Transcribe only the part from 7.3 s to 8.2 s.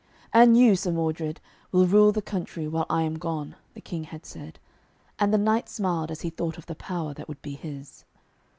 be his.